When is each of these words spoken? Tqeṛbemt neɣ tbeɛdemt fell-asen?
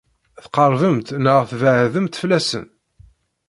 Tqeṛbemt 0.43 1.07
neɣ 1.23 1.39
tbeɛdemt 1.49 2.19
fell-asen? 2.21 2.65